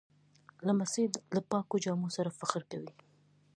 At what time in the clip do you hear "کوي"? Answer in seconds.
2.71-2.91